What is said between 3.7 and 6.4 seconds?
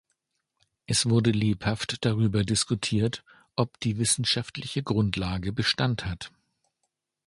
die wissenschaftliche Grundlage Bestand hat.